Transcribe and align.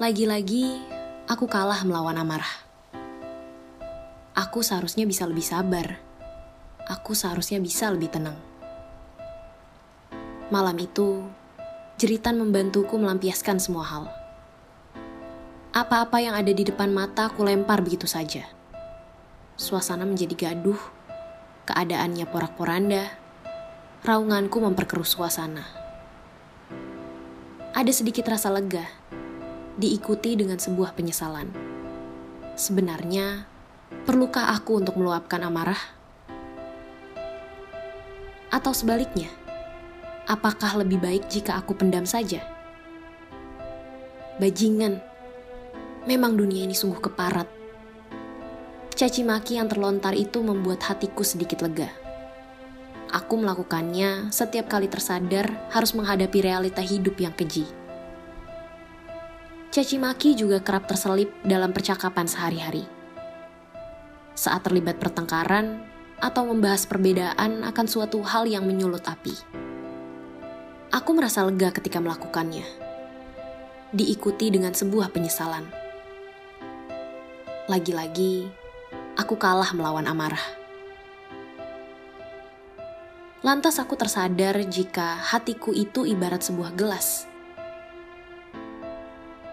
Lagi-lagi, 0.00 0.80
aku 1.28 1.44
kalah 1.44 1.84
melawan 1.84 2.16
amarah. 2.16 2.64
Aku 4.32 4.64
seharusnya 4.64 5.04
bisa 5.04 5.28
lebih 5.28 5.44
sabar. 5.44 6.00
Aku 6.88 7.12
seharusnya 7.12 7.60
bisa 7.60 7.92
lebih 7.92 8.08
tenang. 8.08 8.40
Malam 10.48 10.80
itu, 10.80 11.20
jeritan 12.00 12.40
membantuku 12.40 12.96
melampiaskan 12.96 13.60
semua 13.60 13.84
hal. 13.84 14.04
Apa-apa 15.76 16.16
yang 16.24 16.32
ada 16.32 16.48
di 16.48 16.64
depan 16.64 16.88
mata 16.88 17.28
aku 17.28 17.44
lempar 17.44 17.84
begitu 17.84 18.08
saja. 18.08 18.48
Suasana 19.60 20.08
menjadi 20.08 20.48
gaduh, 20.48 20.80
keadaannya 21.68 22.24
porak-poranda, 22.24 23.04
raunganku 24.00 24.64
memperkeruh 24.64 25.04
suasana. 25.04 25.68
Ada 27.76 27.92
sedikit 27.92 28.24
rasa 28.32 28.48
lega, 28.48 28.88
diikuti 29.80 30.36
dengan 30.36 30.60
sebuah 30.60 30.92
penyesalan. 30.92 31.48
Sebenarnya, 32.52 33.48
perlukah 34.04 34.52
aku 34.52 34.76
untuk 34.76 35.00
meluapkan 35.00 35.40
amarah? 35.40 35.80
Atau 38.52 38.76
sebaliknya, 38.76 39.32
apakah 40.28 40.84
lebih 40.84 41.00
baik 41.00 41.32
jika 41.32 41.56
aku 41.56 41.72
pendam 41.72 42.04
saja? 42.04 42.44
Bajingan, 44.36 45.00
memang 46.04 46.36
dunia 46.36 46.68
ini 46.68 46.76
sungguh 46.76 47.00
keparat. 47.00 47.48
Caci 48.92 49.24
maki 49.24 49.56
yang 49.56 49.72
terlontar 49.72 50.12
itu 50.12 50.44
membuat 50.44 50.84
hatiku 50.84 51.24
sedikit 51.24 51.64
lega. 51.64 51.88
Aku 53.10 53.40
melakukannya 53.40 54.28
setiap 54.28 54.68
kali 54.68 54.92
tersadar 54.92 55.72
harus 55.72 55.96
menghadapi 55.96 56.44
realita 56.44 56.84
hidup 56.84 57.16
yang 57.16 57.32
keji. 57.32 57.79
Caci 59.70 60.02
maki 60.02 60.34
juga 60.34 60.58
kerap 60.58 60.90
terselip 60.90 61.30
dalam 61.46 61.70
percakapan 61.70 62.26
sehari-hari. 62.26 62.82
Saat 64.34 64.66
terlibat 64.66 64.98
pertengkaran 64.98 65.86
atau 66.18 66.42
membahas 66.50 66.90
perbedaan 66.90 67.62
akan 67.62 67.86
suatu 67.86 68.18
hal 68.26 68.50
yang 68.50 68.66
menyulut 68.66 69.06
api. 69.06 69.30
Aku 70.90 71.14
merasa 71.14 71.46
lega 71.46 71.70
ketika 71.70 72.02
melakukannya. 72.02 72.66
Diikuti 73.94 74.50
dengan 74.50 74.74
sebuah 74.74 75.14
penyesalan. 75.14 75.62
Lagi-lagi, 77.70 78.50
aku 79.14 79.38
kalah 79.38 79.70
melawan 79.70 80.10
amarah. 80.10 80.42
Lantas 83.46 83.78
aku 83.78 83.94
tersadar 83.94 84.58
jika 84.66 85.14
hatiku 85.30 85.70
itu 85.70 86.02
ibarat 86.10 86.42
sebuah 86.42 86.74
gelas. 86.74 87.30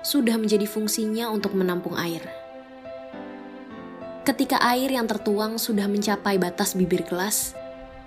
Sudah 0.07 0.39
menjadi 0.39 0.63
fungsinya 0.63 1.27
untuk 1.27 1.51
menampung 1.51 1.99
air. 1.99 2.23
Ketika 4.23 4.55
air 4.63 4.87
yang 4.87 5.03
tertuang 5.03 5.59
sudah 5.59 5.91
mencapai 5.91 6.39
batas 6.39 6.79
bibir 6.79 7.03
gelas, 7.03 7.51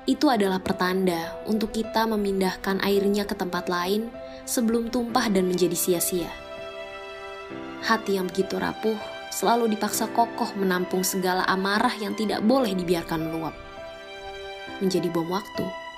itu 0.09 0.33
adalah 0.33 0.65
pertanda 0.65 1.37
untuk 1.45 1.77
kita 1.77 2.09
memindahkan 2.09 2.81
airnya 2.81 3.29
ke 3.29 3.37
tempat 3.37 3.69
lain 3.69 4.09
sebelum 4.49 4.89
tumpah 4.89 5.29
dan 5.29 5.45
menjadi 5.45 5.77
sia-sia. 5.77 6.33
Hati 7.85 8.17
yang 8.17 8.33
begitu 8.33 8.57
rapuh 8.57 8.97
selalu 9.29 9.77
dipaksa 9.77 10.09
kokoh 10.09 10.57
menampung 10.57 11.05
segala 11.05 11.45
amarah 11.45 11.93
yang 12.01 12.17
tidak 12.17 12.41
boleh 12.41 12.73
dibiarkan 12.73 13.29
meluap 13.29 13.53
menjadi 14.81 15.13
bom 15.13 15.29
waktu. 15.29 15.90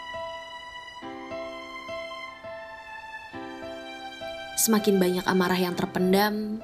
Semakin 4.52 5.00
banyak 5.00 5.24
amarah 5.24 5.56
yang 5.56 5.72
terpendam, 5.72 6.60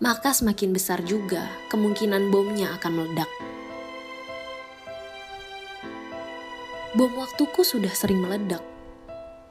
maka 0.00 0.32
semakin 0.32 0.72
besar 0.76 1.00
juga 1.04 1.48
kemungkinan 1.72 2.28
bomnya 2.28 2.72
akan 2.76 2.92
meledak. 2.92 3.30
Bom 6.96 7.14
waktuku 7.16 7.62
sudah 7.62 7.92
sering 7.94 8.18
meledak. 8.18 8.60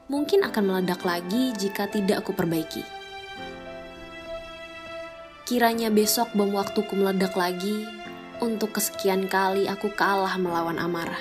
Mungkin 0.09 0.41
akan 0.43 0.63
meledak 0.65 1.05
lagi 1.05 1.53
jika 1.55 1.87
tidak 1.87 2.25
aku 2.25 2.33
perbaiki. 2.33 2.83
Kiranya 5.49 5.89
besok 5.89 6.29
bom 6.37 6.53
waktuku 6.53 6.93
meledak 6.93 7.33
lagi, 7.33 7.87
untuk 8.37 8.77
kesekian 8.77 9.25
kali 9.25 9.65
aku 9.65 9.89
kalah 9.97 10.37
melawan 10.37 10.77
amarah. 10.77 11.19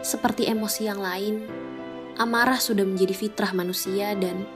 Seperti 0.00 0.46
emosi 0.46 0.86
yang 0.86 1.02
lain, 1.02 1.42
amarah 2.16 2.56
sudah 2.56 2.84
menjadi 2.88 3.12
fitrah 3.12 3.52
manusia 3.52 4.16
dan 4.16 4.48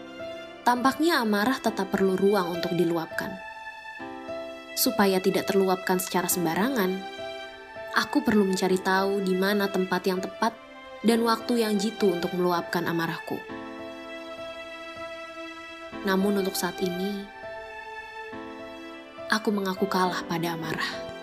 tampaknya 0.65 1.21
amarah 1.21 1.61
tetap 1.61 1.93
perlu 1.93 2.17
ruang 2.17 2.57
untuk 2.57 2.73
diluapkan. 2.73 3.37
Supaya 4.77 5.21
tidak 5.21 5.53
terluapkan 5.53 6.01
secara 6.01 6.25
sembarangan, 6.25 6.97
aku 8.01 8.25
perlu 8.25 8.49
mencari 8.49 8.81
tahu 8.81 9.21
di 9.21 9.37
mana 9.37 9.69
tempat 9.69 10.03
yang 10.09 10.25
tepat 10.25 10.57
dan 11.05 11.21
waktu 11.21 11.65
yang 11.65 11.77
jitu 11.77 12.17
untuk 12.17 12.33
meluapkan 12.33 12.89
amarahku. 12.89 13.37
Namun 16.09 16.41
untuk 16.41 16.57
saat 16.57 16.81
ini, 16.81 17.29
aku 19.29 19.53
mengaku 19.53 19.85
kalah 19.85 20.25
pada 20.25 20.57
amarah. 20.57 21.20